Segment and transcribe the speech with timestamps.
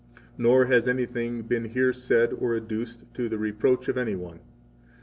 [0.15, 4.39] 4 Nor has anything been here said or adduced to the reproach of any one.